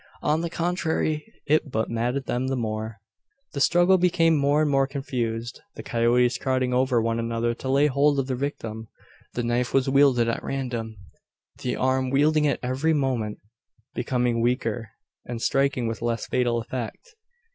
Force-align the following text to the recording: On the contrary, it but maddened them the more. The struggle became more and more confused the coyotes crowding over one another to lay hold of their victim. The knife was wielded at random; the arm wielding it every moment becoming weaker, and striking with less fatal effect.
On 0.23 0.41
the 0.41 0.49
contrary, 0.49 1.31
it 1.45 1.69
but 1.69 1.91
maddened 1.91 2.25
them 2.25 2.47
the 2.47 2.55
more. 2.55 2.97
The 3.53 3.61
struggle 3.61 3.99
became 3.99 4.35
more 4.35 4.63
and 4.63 4.71
more 4.71 4.87
confused 4.87 5.61
the 5.75 5.83
coyotes 5.83 6.39
crowding 6.39 6.73
over 6.73 6.99
one 6.99 7.19
another 7.19 7.53
to 7.53 7.69
lay 7.69 7.85
hold 7.85 8.17
of 8.17 8.25
their 8.25 8.35
victim. 8.35 8.87
The 9.35 9.43
knife 9.43 9.75
was 9.75 9.87
wielded 9.89 10.27
at 10.27 10.43
random; 10.43 10.97
the 11.61 11.75
arm 11.75 12.09
wielding 12.09 12.45
it 12.45 12.59
every 12.63 12.93
moment 12.93 13.41
becoming 13.93 14.41
weaker, 14.41 14.89
and 15.25 15.39
striking 15.39 15.87
with 15.87 16.01
less 16.01 16.25
fatal 16.25 16.59
effect. 16.59 17.13